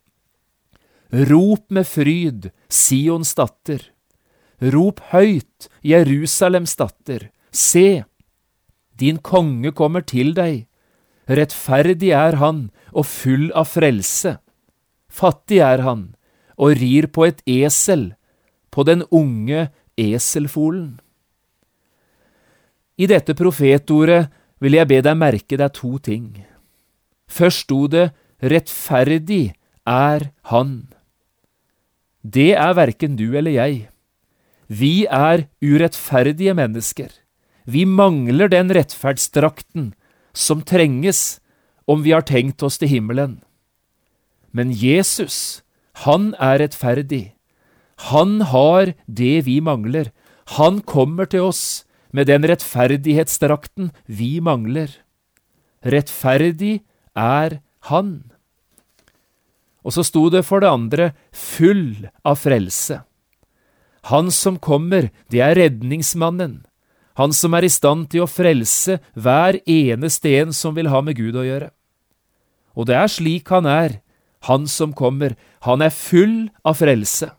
Rop 1.30 1.70
med 1.70 1.86
fryd, 1.86 2.50
Sions 2.68 3.30
datter. 3.38 3.80
Rop 4.60 5.00
høyt, 5.12 5.68
Jerusalems 5.86 6.74
datter. 6.76 7.30
Se, 7.54 8.02
din 8.98 9.22
konge 9.22 9.72
kommer 9.72 10.02
til 10.02 10.34
deg. 10.36 10.66
Rettferdig 11.28 12.12
er 12.16 12.38
han 12.40 12.68
og 12.92 13.04
full 13.06 13.50
av 13.56 13.68
frelse. 13.68 14.38
Fattig 15.12 15.61
er 15.64 15.85
han 15.85 16.08
og 16.58 16.75
rir 16.80 17.06
på 17.14 17.28
et 17.28 17.42
esel, 17.47 18.12
på 18.73 18.85
den 18.88 19.04
unge 19.14 19.68
eselfolen. 19.99 20.99
I 22.99 23.06
dette 23.06 23.37
profetordet 23.38 24.26
vil 24.58 24.75
jeg 24.75 24.90
be 24.90 24.99
deg 25.04 25.18
merke 25.20 25.58
deg 25.61 25.75
to 25.76 25.99
ting. 26.02 26.32
Først 27.30 27.68
sto 27.68 27.85
det 27.87 28.08
rettferdig 28.42 29.52
er 29.87 30.30
han. 30.50 30.88
Det 32.23 32.50
er 32.58 32.75
verken 32.75 33.14
du 33.20 33.30
eller 33.38 33.54
jeg. 33.54 33.87
Vi 34.66 35.06
er 35.06 35.47
urettferdige 35.62 36.56
mennesker. 36.58 37.08
Vi 37.64 37.85
mangler 37.87 38.50
den 38.50 38.73
rettferdsdrakten 38.75 39.92
som 40.38 40.62
trenges 40.62 41.40
om 41.88 42.04
vi 42.04 42.14
har 42.14 42.26
tenkt 42.26 42.62
oss 42.62 42.78
til 42.78 42.92
himmelen. 42.92 43.40
Men 44.54 44.71
Jesus, 44.73 45.62
han 46.04 46.30
er 46.38 46.61
rettferdig. 46.62 47.33
Han 48.12 48.40
har 48.52 48.95
det 49.07 49.45
vi 49.49 49.59
mangler. 49.64 50.12
Han 50.57 50.80
kommer 50.80 51.26
til 51.26 51.49
oss 51.50 51.85
med 52.14 52.30
den 52.30 52.47
rettferdighetsdrakten 52.49 53.90
vi 54.07 54.38
mangler. 54.40 54.88
Rettferdig 55.85 56.80
er 57.16 57.61
Han. 57.88 58.33
Og 59.87 59.95
så 59.95 60.02
sto 60.04 60.28
det 60.28 60.42
for 60.45 60.61
det 60.61 60.68
andre 60.68 61.12
full 61.33 62.09
av 62.26 62.40
frelse. 62.42 63.00
Han 64.11 64.30
som 64.35 64.59
kommer, 64.59 65.09
det 65.30 65.40
er 65.40 65.57
redningsmannen, 65.57 66.64
han 67.18 67.34
som 67.34 67.54
er 67.58 67.66
i 67.66 67.72
stand 67.72 68.08
til 68.12 68.25
å 68.25 68.30
frelse 68.30 69.00
hver 69.18 69.58
eneste 69.66 70.37
en 70.38 70.54
som 70.54 70.76
vil 70.78 70.90
ha 70.92 71.02
med 71.02 71.18
Gud 71.18 71.37
å 71.37 71.46
gjøre. 71.46 71.72
Og 72.78 72.87
det 72.87 72.94
er 72.94 73.10
slik 73.10 73.50
han 73.50 73.66
er, 73.66 73.98
han 74.46 74.68
som 74.70 74.94
kommer, 74.94 75.34
han 75.66 75.82
er 75.82 75.90
full 75.90 76.48
av 76.62 76.78
frelse. 76.78 77.32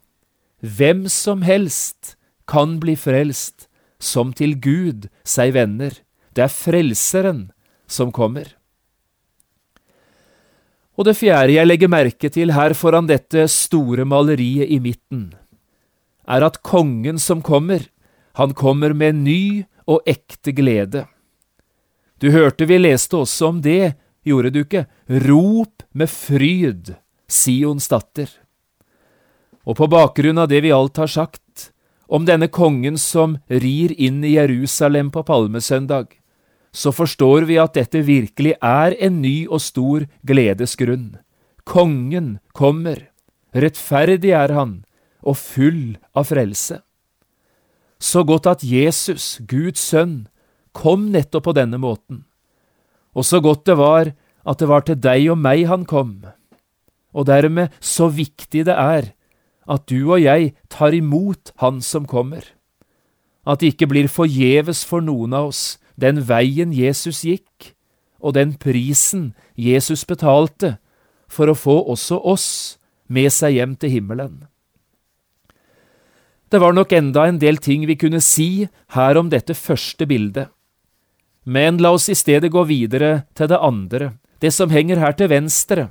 Hvem 0.59 1.07
som 1.07 1.45
helst 1.48 2.17
kan 2.50 2.79
bli 2.83 2.98
frelst, 3.00 3.69
som 4.00 4.31
til 4.33 4.55
Gud 4.59 5.09
seg 5.27 5.53
venner. 5.55 5.93
Det 6.33 6.45
er 6.48 6.53
Frelseren 6.53 7.50
som 7.89 8.13
kommer. 8.15 8.55
Og 11.00 11.07
det 11.07 11.15
fjerde 11.19 11.55
jeg 11.55 11.67
legger 11.67 11.91
merke 11.91 12.31
til 12.31 12.51
her 12.55 12.75
foran 12.75 13.07
dette 13.07 13.45
store 13.51 14.05
maleriet 14.07 14.71
i 14.71 14.79
midten, 14.83 15.29
er 16.27 16.43
at 16.45 16.59
kongen 16.65 17.19
som 17.21 17.43
kommer, 17.43 17.86
han 18.39 18.53
kommer 18.53 18.93
med 18.96 19.17
ny 19.19 19.65
og 19.84 20.05
ekte 20.08 20.53
glede. 20.55 21.03
Du 22.24 22.31
hørte 22.31 22.67
vi 22.69 22.77
leste 22.79 23.19
også 23.19 23.50
om 23.51 23.60
det, 23.63 23.98
gjorde 24.24 24.53
du 24.55 24.62
ikke? 24.62 24.86
Rop 25.27 25.84
med 25.91 26.08
fryd, 26.08 26.93
Sions 27.27 27.91
datter. 27.91 28.31
Og 29.67 29.75
på 29.75 29.89
bakgrunn 29.91 30.39
av 30.39 30.48
det 30.48 30.63
vi 30.63 30.72
alt 30.72 31.03
har 31.03 31.12
sagt, 31.12 31.74
om 32.08 32.24
denne 32.24 32.48
kongen 32.48 32.96
som 32.96 33.36
rir 33.51 33.91
inn 34.00 34.24
i 34.24 34.38
Jerusalem 34.38 35.12
på 35.12 35.27
palmesøndag, 35.27 36.15
så 36.72 36.96
forstår 36.96 37.43
vi 37.50 37.60
at 37.60 37.75
dette 37.75 38.08
virkelig 38.08 38.55
er 38.63 38.96
en 39.03 39.19
ny 39.19 39.50
og 39.50 39.60
stor 39.67 40.08
gledesgrunn. 40.24 41.17
Kongen 41.67 42.38
kommer, 42.55 43.10
rettferdig 43.51 44.31
er 44.31 44.55
han, 44.55 44.77
og 45.19 45.36
full 45.36 45.98
av 46.15 46.31
frelse 46.31 46.86
så 48.00 48.24
godt 48.24 48.48
at 48.48 48.63
Jesus, 48.63 49.41
Guds 49.48 49.79
sønn, 49.79 50.27
kom 50.74 51.10
nettopp 51.12 51.50
på 51.50 51.53
denne 51.53 51.77
måten. 51.77 52.25
og 53.13 53.25
så 53.25 53.41
godt 53.41 53.65
det 53.65 53.77
var 53.77 54.12
at 54.46 54.60
det 54.60 54.68
var 54.68 54.82
til 54.86 54.96
deg 54.96 55.29
og 55.32 55.38
meg 55.38 55.68
han 55.68 55.86
kom, 55.86 56.25
og 57.13 57.25
dermed 57.25 57.74
så 57.82 58.08
viktig 58.08 58.65
det 58.65 58.75
er 58.75 59.12
at 59.70 59.86
du 59.89 60.12
og 60.12 60.22
jeg 60.22 60.53
tar 60.70 60.94
imot 60.94 61.51
Han 61.58 61.82
som 61.82 62.06
kommer, 62.06 62.41
at 63.46 63.60
det 63.60 63.74
ikke 63.74 63.88
blir 63.88 64.08
forgjeves 64.08 64.86
for 64.86 65.01
noen 65.01 65.34
av 65.34 65.51
oss 65.51 65.79
den 66.00 66.22
veien 66.29 66.74
Jesus 66.74 67.24
gikk, 67.25 67.74
og 68.20 68.34
den 68.34 68.56
prisen 68.60 69.34
Jesus 69.56 70.06
betalte 70.06 70.77
for 71.27 71.50
å 71.50 71.58
få 71.58 71.75
også 71.91 72.20
oss 72.24 72.48
med 73.08 73.32
seg 73.34 73.58
hjem 73.58 73.75
til 73.79 73.94
himmelen. 73.94 74.48
Det 76.50 76.60
var 76.60 76.74
nok 76.74 76.91
enda 76.98 77.27
en 77.29 77.38
del 77.39 77.58
ting 77.62 77.86
vi 77.86 77.96
kunne 77.96 78.22
si 78.25 78.68
her 78.96 79.18
om 79.18 79.29
dette 79.29 79.53
første 79.53 80.06
bildet, 80.10 80.50
men 81.46 81.77
la 81.77 81.94
oss 81.94 82.10
i 82.10 82.18
stedet 82.18 82.51
gå 82.51 82.63
videre 82.65 83.24
til 83.38 83.50
det 83.51 83.62
andre, 83.62 84.13
det 84.41 84.51
som 84.53 84.74
henger 84.74 85.01
her 85.01 85.13
til 85.18 85.29
venstre, 85.29 85.89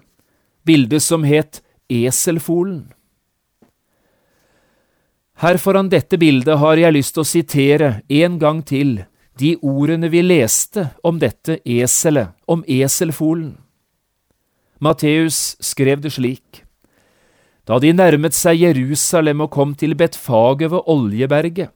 bildet 0.67 1.03
som 1.03 1.25
het 1.25 1.63
Eselfolen. 1.89 2.91
Her 5.39 5.57
foran 5.63 5.89
dette 5.89 6.19
bildet 6.19 6.59
har 6.59 6.77
jeg 6.77 6.97
lyst 6.97 7.15
til 7.15 7.23
å 7.23 7.31
sitere 7.31 7.91
en 8.11 8.39
gang 8.43 8.65
til 8.67 9.05
de 9.39 9.55
ordene 9.63 10.11
vi 10.11 10.25
leste 10.25 10.89
om 11.07 11.21
dette 11.23 11.61
eselet, 11.63 12.35
om 12.51 12.65
eselfolen. 12.67 13.53
Matteus 14.83 15.57
skrev 15.63 16.03
det 16.03 16.13
slik. 16.17 16.65
Da 17.69 17.77
de 17.77 17.91
nærmet 17.93 18.33
seg 18.33 18.63
Jerusalem 18.63 19.43
og 19.45 19.51
kom 19.53 19.75
til 19.77 19.93
Betfaget 19.99 20.71
ved 20.73 20.87
Oljeberget, 20.89 21.69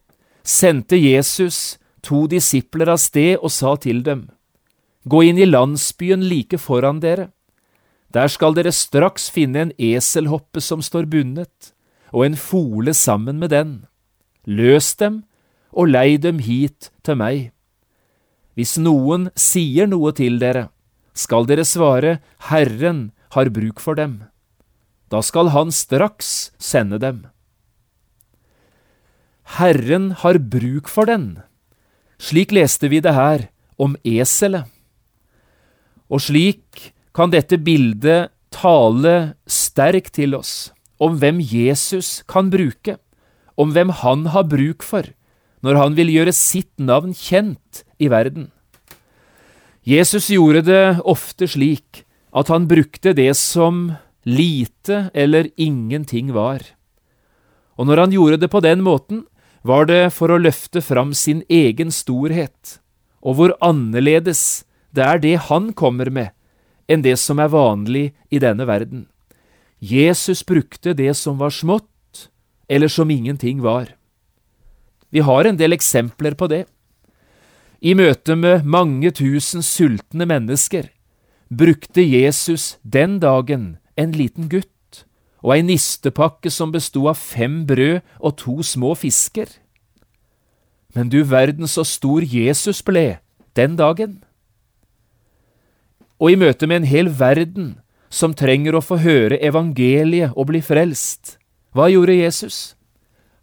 sendte 0.42 0.96
Jesus 0.96 1.76
to 2.02 2.24
disipler 2.26 2.88
av 2.94 3.00
sted 3.02 3.36
og 3.36 3.52
sa 3.52 3.76
til 3.76 4.00
dem, 4.06 4.30
Gå 5.04 5.20
inn 5.26 5.38
i 5.38 5.48
landsbyen 5.48 6.22
like 6.24 6.58
foran 6.62 7.00
dere. 7.02 7.28
Der 8.14 8.28
skal 8.30 8.54
dere 8.54 8.72
straks 8.72 9.28
finne 9.34 9.66
en 9.66 9.72
eselhoppe 9.76 10.62
som 10.62 10.80
står 10.84 11.08
bundet, 11.10 11.72
og 12.12 12.26
en 12.26 12.36
fole 12.38 12.94
sammen 12.94 13.40
med 13.42 13.50
den. 13.50 13.72
Løs 14.46 14.94
dem 14.96 15.24
og 15.72 15.90
lei 15.90 16.16
dem 16.16 16.38
hit 16.38 16.92
til 17.02 17.18
meg. 17.18 17.50
Hvis 18.54 18.76
noen 18.78 19.30
sier 19.34 19.88
noe 19.90 20.12
til 20.16 20.38
dere, 20.38 20.68
skal 21.12 21.48
dere 21.48 21.64
svare 21.68 22.20
Herren 22.48 23.10
har 23.34 23.50
bruk 23.50 23.80
for 23.80 23.98
dem. 23.98 24.20
Da 25.12 25.20
skal 25.20 25.52
han 25.52 25.68
straks 25.74 26.52
sende 26.56 26.96
dem. 27.02 27.26
Herren 29.58 30.12
har 30.22 30.38
bruk 30.40 30.88
for 30.88 31.04
den. 31.04 31.42
Slik 32.16 32.54
leste 32.56 32.88
vi 32.88 33.02
det 33.04 33.12
her 33.12 33.48
om 33.76 33.98
eselet. 34.08 34.64
Og 36.08 36.22
slik 36.24 36.92
kan 37.12 37.32
dette 37.32 37.58
bildet 37.60 38.32
tale 38.52 39.34
sterkt 39.48 40.14
til 40.16 40.36
oss 40.38 40.70
om 41.02 41.18
hvem 41.20 41.40
Jesus 41.44 42.22
kan 42.30 42.48
bruke, 42.52 42.96
om 43.58 43.72
hvem 43.74 43.92
han 44.00 44.28
har 44.32 44.48
bruk 44.48 44.84
for 44.86 45.04
når 45.62 45.78
han 45.78 45.96
vil 45.98 46.10
gjøre 46.10 46.34
sitt 46.34 46.72
navn 46.80 47.12
kjent 47.14 47.82
i 48.02 48.08
verden. 48.10 48.48
Jesus 49.86 50.30
gjorde 50.30 50.64
det 50.66 50.84
ofte 51.04 51.48
slik 51.50 52.04
at 52.32 52.48
han 52.52 52.68
brukte 52.70 53.12
det 53.18 53.32
som 53.38 53.92
lite 54.24 55.10
eller 55.14 55.48
ingenting 55.56 56.32
var. 56.32 56.62
Og 57.76 57.86
når 57.88 58.04
han 58.04 58.12
gjorde 58.12 58.40
det 58.42 58.50
på 58.52 58.60
den 58.60 58.82
måten, 58.82 59.24
var 59.62 59.86
det 59.86 60.12
for 60.14 60.32
å 60.32 60.40
løfte 60.42 60.82
fram 60.82 61.14
sin 61.14 61.42
egen 61.48 61.90
storhet, 61.94 62.78
og 63.22 63.38
hvor 63.38 63.54
annerledes 63.62 64.64
det 64.92 65.04
er 65.06 65.22
det 65.22 65.36
han 65.48 65.70
kommer 65.72 66.10
med, 66.10 66.34
enn 66.90 67.04
det 67.04 67.16
som 67.20 67.38
er 67.40 67.52
vanlig 67.52 68.10
i 68.30 68.42
denne 68.42 68.66
verden. 68.68 69.06
Jesus 69.78 70.42
brukte 70.46 70.94
det 70.94 71.14
som 71.18 71.38
var 71.38 71.54
smått, 71.54 72.28
eller 72.68 72.88
som 72.88 73.10
ingenting 73.10 73.62
var. 73.62 73.94
Vi 75.10 75.20
har 75.20 75.44
en 75.44 75.58
del 75.58 75.74
eksempler 75.74 76.34
på 76.38 76.48
det. 76.50 76.64
I 77.82 77.94
møte 77.98 78.36
med 78.38 78.64
mange 78.64 79.10
tusen 79.10 79.62
sultne 79.62 80.26
mennesker 80.26 80.88
brukte 81.50 82.00
Jesus 82.00 82.78
den 82.82 83.18
dagen 83.20 83.76
en 83.96 84.14
liten 84.16 84.48
gutt 84.52 84.68
og 85.42 85.56
ei 85.56 85.62
nistepakke 85.66 86.50
som 86.54 86.72
besto 86.74 87.08
av 87.10 87.18
fem 87.18 87.62
brød 87.66 88.00
og 88.20 88.36
to 88.38 88.62
små 88.62 88.94
fisker. 88.98 89.48
Men 90.94 91.10
du 91.10 91.22
verden 91.24 91.68
så 91.68 91.84
stor 91.88 92.22
Jesus 92.22 92.82
ble 92.86 93.18
den 93.58 93.76
dagen. 93.76 94.20
Og 96.22 96.32
i 96.32 96.38
møte 96.38 96.68
med 96.70 96.82
en 96.82 96.88
hel 96.88 97.10
verden 97.18 97.74
som 98.12 98.36
trenger 98.36 98.76
å 98.76 98.84
få 98.84 99.00
høre 99.02 99.40
evangeliet 99.42 100.36
og 100.36 100.52
bli 100.52 100.60
frelst, 100.62 101.38
hva 101.72 101.88
gjorde 101.88 102.14
Jesus? 102.14 102.76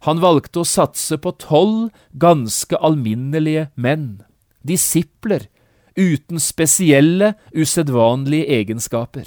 Han 0.06 0.22
valgte 0.22 0.62
å 0.62 0.68
satse 0.68 1.18
på 1.20 1.34
tolv 1.42 1.90
ganske 2.16 2.78
alminnelige 2.78 3.66
menn, 3.74 4.22
disipler, 4.64 5.50
uten 5.98 6.40
spesielle, 6.40 7.34
usedvanlige 7.52 8.48
egenskaper. 8.60 9.26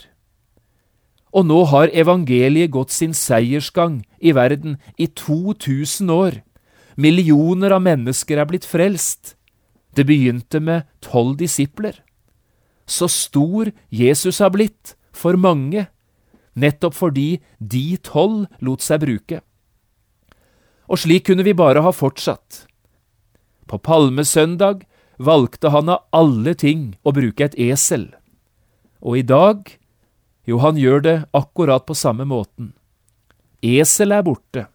Og 1.34 1.48
nå 1.50 1.64
har 1.72 1.90
evangeliet 1.98 2.72
gått 2.74 2.94
sin 2.94 3.14
seiersgang 3.18 4.04
i 4.22 4.36
verden 4.38 4.78
i 5.02 5.08
2000 5.08 6.12
år. 6.14 6.42
Millioner 6.96 7.74
av 7.74 7.82
mennesker 7.82 8.38
er 8.38 8.50
blitt 8.50 8.68
frelst. 8.70 9.34
Det 9.98 10.06
begynte 10.06 10.62
med 10.62 10.86
tolv 11.02 11.38
disipler. 11.42 11.98
Så 12.86 13.10
stor 13.10 13.72
Jesus 13.90 14.40
har 14.44 14.54
blitt 14.54 14.94
for 15.14 15.38
mange, 15.38 15.88
nettopp 16.54 16.98
fordi 16.98 17.42
de 17.58 17.98
tolv 18.04 18.46
lot 18.62 18.84
seg 18.86 19.02
bruke. 19.02 19.42
Og 20.90 21.00
slik 21.02 21.26
kunne 21.30 21.46
vi 21.46 21.56
bare 21.58 21.82
ha 21.82 21.94
fortsatt. 21.96 22.66
På 23.66 23.80
palmesøndag 23.82 24.84
valgte 25.18 25.72
han 25.74 25.90
av 25.90 26.04
alle 26.14 26.54
ting 26.54 26.94
å 27.02 27.14
bruke 27.16 27.48
et 27.48 27.56
esel. 27.58 28.12
Og 29.02 29.22
i 29.22 29.26
dag, 29.26 29.64
jo, 30.48 30.60
han 30.60 30.78
gjør 30.80 31.04
det 31.04 31.18
akkurat 31.34 31.86
på 31.88 31.96
samme 31.96 32.26
måten. 32.28 32.74
Esel 33.64 34.12
er 34.12 34.26
borte, 34.28 34.68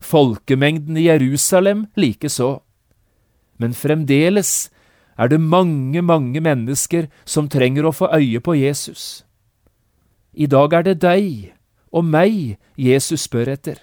folkemengden 0.00 0.96
i 0.96 1.08
Jerusalem 1.10 1.86
likeså. 2.00 2.60
Men 3.60 3.76
fremdeles 3.76 4.70
er 5.20 5.28
det 5.28 5.40
mange, 5.40 6.00
mange 6.00 6.40
mennesker 6.40 7.10
som 7.28 7.50
trenger 7.52 7.84
å 7.84 7.92
få 7.92 8.08
øye 8.16 8.40
på 8.40 8.56
Jesus. 8.56 9.26
I 10.32 10.48
dag 10.48 10.72
er 10.72 10.86
det 10.86 11.00
deg 11.02 11.50
og 11.92 12.06
meg 12.06 12.56
Jesus 12.78 13.26
spør 13.26 13.50
etter. 13.52 13.76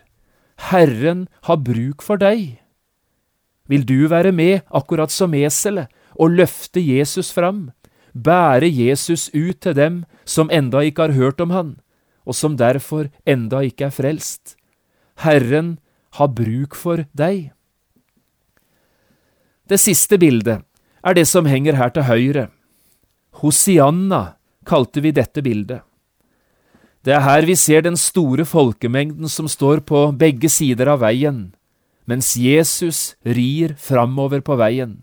Herren 0.71 1.27
har 1.45 1.61
bruk 1.61 2.01
for 2.01 2.17
deg. 2.17 2.57
Vil 3.67 3.83
du 3.85 4.07
være 4.09 4.31
med, 4.31 4.63
akkurat 4.71 5.11
som 5.11 5.35
eselet, 5.37 5.91
og 6.17 6.33
løfte 6.33 6.81
Jesus 6.81 7.29
fram, 7.35 7.67
bære 8.23 8.69
Jesus 8.69 9.29
ut 9.33 9.59
til 9.61 9.75
dem 9.77 10.05
som 10.25 10.51
enda 10.51 10.81
ikke 10.85 11.07
har 11.07 11.17
hørt 11.17 11.41
om 11.41 11.53
han, 11.55 11.75
og 12.25 12.35
som 12.35 12.57
derfor 12.57 13.09
enda 13.25 13.61
ikke 13.63 13.87
er 13.87 13.95
frelst? 13.95 14.55
Herren 15.23 15.77
har 16.17 16.33
bruk 16.33 16.75
for 16.75 17.05
deg. 17.17 17.51
Det 19.67 19.79
siste 19.81 20.17
bildet 20.17 20.63
er 21.03 21.17
det 21.17 21.27
som 21.27 21.47
henger 21.47 21.75
her 21.75 21.91
til 21.93 22.07
høyre. 22.07 22.47
Hosianna 23.41 24.37
kalte 24.67 25.03
vi 25.03 25.11
dette 25.15 25.43
bildet. 25.43 25.83
Det 27.05 27.13
er 27.15 27.23
her 27.23 27.45
vi 27.47 27.55
ser 27.55 27.85
den 27.85 27.95
store 27.95 28.43
folkemengden 28.47 29.29
som 29.31 29.47
står 29.47 29.83
på 29.87 30.09
begge 30.19 30.49
sider 30.51 30.89
av 30.91 31.03
veien, 31.05 31.53
mens 32.07 32.33
Jesus 32.35 33.15
rir 33.23 33.75
framover 33.79 34.41
på 34.43 34.57
veien. 34.59 34.97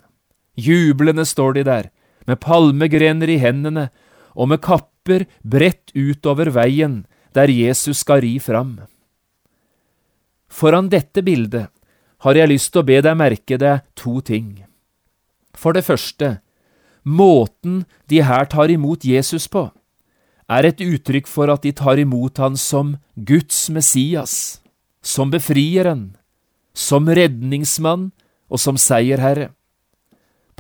Jublende 0.57 1.25
står 1.25 1.57
de 1.57 1.65
der, 1.65 1.89
med 2.29 2.41
palmegrener 2.41 3.31
i 3.31 3.39
hendene 3.43 3.89
og 4.35 4.51
med 4.51 4.63
kapper 4.65 5.27
bredt 5.43 5.95
utover 5.95 6.51
veien 6.55 7.05
der 7.35 7.51
Jesus 7.51 8.03
skal 8.05 8.23
ri 8.25 8.37
fram. 8.39 8.79
Foran 10.49 10.89
dette 10.89 11.23
bildet 11.27 11.71
har 12.25 12.39
jeg 12.39 12.51
lyst 12.51 12.73
til 12.73 12.85
å 12.85 12.89
be 12.89 13.01
deg 13.05 13.19
merke 13.19 13.59
deg 13.61 13.83
to 13.99 14.21
ting. 14.25 14.65
For 15.55 15.77
det 15.77 15.85
første, 15.87 16.39
måten 17.05 17.85
de 18.11 18.23
her 18.25 18.47
tar 18.51 18.71
imot 18.73 19.05
Jesus 19.05 19.49
på 19.51 19.69
er 20.49 20.69
et 20.69 20.81
uttrykk 20.81 21.29
for 21.31 21.51
at 21.53 21.65
de 21.65 21.73
tar 21.73 22.01
imot 22.01 22.39
han 22.43 22.57
som 22.61 22.97
Guds 23.17 23.67
Messias, 23.73 24.61
som 25.01 25.31
befrieren, 25.33 26.17
som 26.75 27.09
redningsmann 27.09 28.11
og 28.51 28.61
som 28.61 28.77
seierherre. 28.81 29.53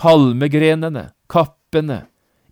Palmegrenene, 0.00 1.10
kappene, 1.30 2.04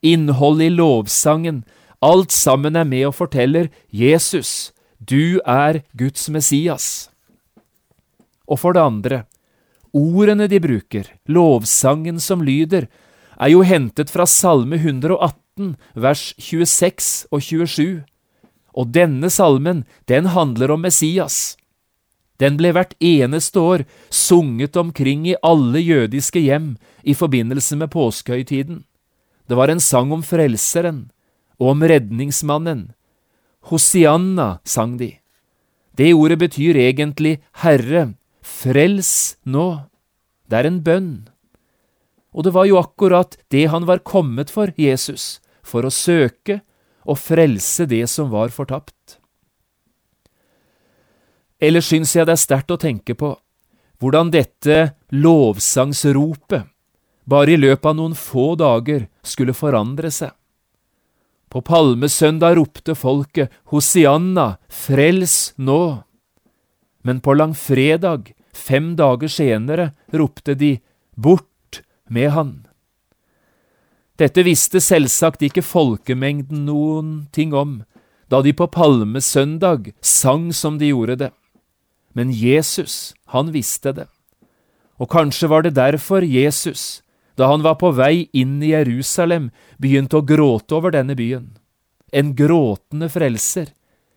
innholdet 0.02 0.70
i 0.70 0.74
lovsangen, 0.76 1.62
alt 2.02 2.35
sammen 2.35 2.76
er 2.76 2.88
med 2.88 3.06
og 3.11 3.16
forteller 3.20 3.70
Jesus, 3.94 4.72
du 4.98 5.40
er 5.46 5.82
Guds 5.98 6.28
Messias. 6.30 7.08
Og 8.50 8.58
for 8.62 8.74
det 8.74 8.82
andre, 8.82 9.22
ordene 9.94 10.48
de 10.50 10.61
bruker, 10.62 11.06
lovsangen 11.26 12.18
som 12.20 12.42
lyder, 12.42 12.88
er 13.38 13.52
jo 13.54 13.62
hentet 13.66 14.11
fra 14.12 14.26
Salme 14.28 14.78
118 14.80 15.74
vers 15.94 16.32
26 16.38 17.28
og 17.30 17.42
27. 17.42 18.02
Og 18.72 18.92
denne 18.94 19.28
salmen, 19.30 19.85
den 20.08 20.30
handler 20.32 20.72
om 20.72 20.82
Messias. 20.87 21.56
Den 22.42 22.57
ble 22.59 22.72
hvert 22.74 22.96
eneste 22.98 23.62
år 23.62 23.85
sunget 24.11 24.76
omkring 24.81 25.28
i 25.31 25.38
alle 25.46 25.78
jødiske 25.78 26.42
hjem 26.42 26.72
i 27.07 27.14
forbindelse 27.14 27.78
med 27.78 27.92
påskehøytiden. 27.94 28.83
Det 29.46 29.59
var 29.59 29.70
en 29.70 29.83
sang 29.83 30.11
om 30.14 30.24
Frelseren 30.26 31.05
og 31.61 31.76
om 31.76 31.85
redningsmannen. 31.87 32.90
Hosianna 33.70 34.59
sang 34.66 34.96
de. 34.98 35.12
Det 35.94 36.11
ordet 36.16 36.40
betyr 36.40 36.81
egentlig 36.83 37.37
Herre, 37.62 38.14
frels 38.42 39.37
nå. 39.44 39.87
Det 40.50 40.59
er 40.59 40.66
en 40.66 40.83
bønn. 40.83 41.12
Og 42.33 42.46
det 42.48 42.55
var 42.57 42.66
jo 42.66 42.81
akkurat 42.81 43.37
det 43.52 43.68
han 43.70 43.87
var 43.87 44.02
kommet 44.02 44.50
for, 44.50 44.72
Jesus, 44.74 45.38
for 45.62 45.85
å 45.87 45.92
søke 45.92 46.62
og 47.05 47.20
frelse 47.20 47.87
det 47.87 48.07
som 48.11 48.33
var 48.33 48.50
fortapt. 48.55 49.21
Ellers 51.62 51.87
syns 51.92 52.16
jeg 52.16 52.27
det 52.27 52.35
er 52.35 52.42
sterkt 52.42 52.75
å 52.75 52.81
tenke 52.81 53.14
på 53.14 53.37
hvordan 54.03 54.33
dette 54.35 54.96
lovsangsropet 55.14 56.66
bare 57.31 57.55
i 57.55 57.61
løpet 57.61 57.87
av 57.87 57.94
noen 57.94 58.16
få 58.18 58.57
dager 58.59 59.07
skulle 59.22 59.55
forandre 59.55 60.11
seg. 60.11 60.33
På 61.53 61.61
palmesøndag 61.62 62.57
ropte 62.59 62.96
folket 62.98 63.53
Hosianna, 63.70 64.57
frels 64.66 65.53
nå! 65.57 66.03
Men 67.07 67.20
på 67.22 67.35
langfredag, 67.37 68.33
fem 68.51 68.94
dager 68.98 69.31
senere, 69.31 69.92
ropte 70.11 70.57
de 70.59 70.79
Bort 71.14 71.83
med 72.09 72.33
han! 72.35 72.53
Dette 74.18 74.42
visste 74.46 74.81
selvsagt 74.83 75.44
ikke 75.46 75.64
folkemengden 75.66 76.66
noen 76.66 77.12
ting 77.33 77.55
om, 77.55 77.83
da 78.33 78.40
de 78.42 78.55
på 78.57 78.66
palmesøndag 78.72 79.92
sang 80.01 80.51
som 80.57 80.79
de 80.81 80.90
gjorde 80.90 81.18
det. 81.20 81.31
Men 82.12 82.33
Jesus, 82.33 83.14
han 83.33 83.53
visste 83.53 83.92
det. 83.96 84.09
Og 85.01 85.09
kanskje 85.11 85.48
var 85.48 85.64
det 85.64 85.75
derfor 85.79 86.22
Jesus, 86.22 87.03
da 87.37 87.48
han 87.48 87.64
var 87.64 87.79
på 87.81 87.90
vei 87.96 88.29
inn 88.37 88.61
i 88.62 88.75
Jerusalem, 88.75 89.51
begynte 89.81 90.20
å 90.20 90.27
gråte 90.27 90.77
over 90.77 90.92
denne 90.94 91.16
byen. 91.18 91.55
En 92.12 92.35
gråtende 92.37 93.09
frelser, 93.09 93.72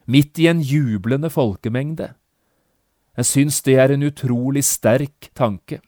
midt 0.05 0.37
i 0.39 0.49
en 0.51 0.61
jublende 0.61 1.31
folkemengde. 1.31 2.11
Jeg 3.15 3.29
syns 3.31 3.61
det 3.63 3.77
er 3.79 3.95
en 3.95 4.03
utrolig 4.03 4.65
sterk 4.67 5.29
tanke. 5.33 5.79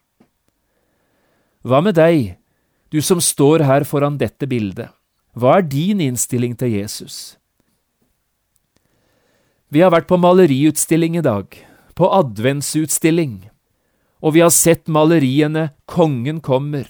Hva 1.67 1.81
med 1.83 1.97
deg, 1.99 2.37
du 2.87 3.01
som 3.03 3.19
står 3.19 3.65
her 3.67 3.83
foran 3.83 4.15
dette 4.17 4.47
bildet? 4.47 4.93
Hva 5.35 5.59
er 5.59 5.67
din 5.67 5.99
innstilling 6.01 6.55
til 6.57 6.71
Jesus? 6.79 7.35
Vi 9.67 9.83
har 9.83 9.91
vært 9.91 10.07
på 10.07 10.17
maleriutstilling 10.17 11.19
i 11.19 11.25
dag, 11.25 11.51
på 11.97 12.09
adventsutstilling, 12.13 13.47
og 14.21 14.35
vi 14.35 14.43
har 14.45 14.53
sett 14.53 14.87
maleriene 14.89 15.71
Kongen 15.89 16.41
kommer, 16.45 16.85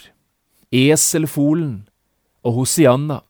Eselfolen 0.72 1.88
og 2.44 2.62
Hosianna. 2.62 3.22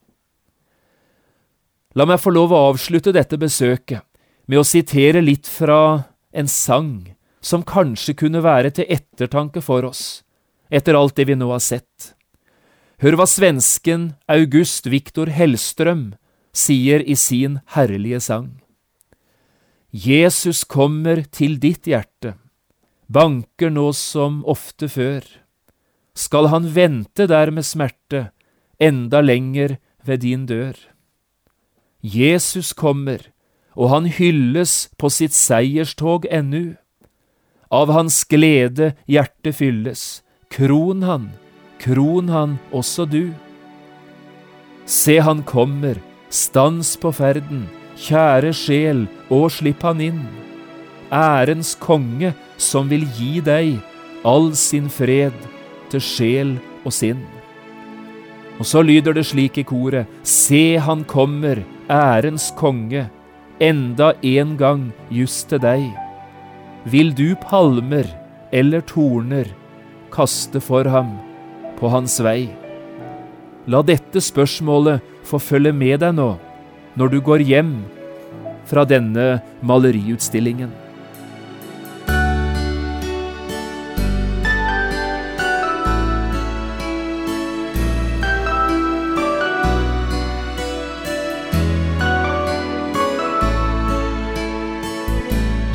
La 1.97 2.05
meg 2.05 2.21
få 2.21 2.33
lov 2.33 2.53
å 2.53 2.63
avslutte 2.71 3.13
dette 3.13 3.37
besøket 3.41 4.05
med 4.49 4.61
å 4.61 4.65
sitere 4.65 5.21
litt 5.21 5.49
fra 5.49 6.09
en 6.33 6.49
sang 6.49 7.13
som 7.41 7.65
kanskje 7.65 8.17
kunne 8.17 8.43
være 8.45 8.73
til 8.77 8.89
ettertanke 8.89 9.61
for 9.65 9.85
oss, 9.87 10.21
etter 10.69 10.97
alt 10.97 11.15
det 11.17 11.27
vi 11.29 11.37
nå 11.37 11.49
har 11.53 11.63
sett. 11.63 12.13
Hør 13.01 13.19
hva 13.19 13.27
svensken 13.29 14.15
August 14.29 14.89
Viktor 14.89 15.29
Hellstrøm 15.29 16.15
sier 16.57 17.03
i 17.05 17.15
sin 17.17 17.59
herlige 17.75 18.21
sang. 18.25 18.55
Jesus 19.97 20.62
kommer 20.69 21.23
til 21.33 21.57
ditt 21.57 21.89
hjerte, 21.89 22.36
banker 23.10 23.71
nå 23.73 23.89
som 23.97 24.43
ofte 24.45 24.91
før 24.91 25.25
skal 26.17 26.49
han 26.49 26.65
vente 26.73 27.27
der 27.29 27.51
med 27.53 27.65
smerte, 27.65 28.31
enda 28.81 29.21
lenger 29.21 29.77
ved 30.05 30.23
din 30.25 30.45
dør. 30.49 30.75
Jesus 32.01 32.73
kommer, 32.73 33.21
og 33.77 33.91
han 33.93 34.10
hylles 34.10 34.89
på 34.97 35.12
sitt 35.13 35.36
seierstog 35.38 36.25
ennu. 36.33 36.75
Av 37.69 37.91
hans 37.93 38.23
glede 38.25 38.93
hjertet 39.05 39.60
fylles, 39.60 40.03
kron 40.49 41.03
han, 41.05 41.29
kron 41.83 42.31
han 42.33 42.57
også 42.71 43.05
du. 43.05 43.33
Se 44.86 45.19
han 45.19 45.43
kommer, 45.43 45.99
stans 46.29 46.95
på 46.97 47.12
ferden, 47.12 47.67
kjære 47.97 48.53
sjel, 48.55 49.05
og 49.33 49.49
slipp 49.51 49.83
han 49.86 50.01
inn. 50.03 50.21
Ærens 51.12 51.75
konge 51.79 52.33
som 52.60 52.89
vil 52.91 53.05
gi 53.17 53.39
deg 53.43 53.77
all 54.27 54.51
sin 54.57 54.89
fred 54.91 55.36
til 55.91 56.03
sjel 56.03 56.55
og 56.83 56.93
sinn. 56.95 57.23
Og 58.57 58.65
så 58.65 58.81
lyder 58.81 59.13
det 59.13 59.27
slik 59.29 59.60
i 59.62 59.65
koret, 59.67 60.07
Se 60.23 60.77
han 60.81 61.03
kommer, 61.05 61.62
ærens 61.89 62.51
konge, 62.57 63.07
enda 63.60 64.13
en 64.21 64.57
gang 64.57 64.89
just 65.10 65.49
til 65.49 65.62
deg. 65.62 65.86
Vil 66.86 67.13
du 67.13 67.36
palmer 67.36 68.07
eller 68.51 68.81
torner 68.81 69.49
kaste 70.12 70.62
for 70.63 70.88
ham 70.89 71.17
på 71.77 71.91
hans 71.93 72.17
vei? 72.23 72.49
La 73.67 73.83
dette 73.83 74.21
spørsmålet 74.23 75.03
få 75.27 75.39
følge 75.43 75.73
med 75.75 75.99
deg 76.01 76.15
nå, 76.15 76.31
når 76.97 77.13
du 77.13 77.21
går 77.21 77.45
hjem 77.45 77.71
fra 78.67 78.83
denne 78.89 79.38
maleriutstillingen. 79.62 80.73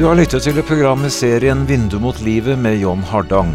Du 0.02 0.08
har 0.08 0.16
lyttet 0.18 0.42
til 0.42 0.56
programmet 0.66 1.14
serien 1.14 1.62
Vindu 1.68 2.00
mot 2.02 2.18
livet 2.26 2.58
med 2.58 2.80
John 2.82 3.04
Hardang. 3.06 3.54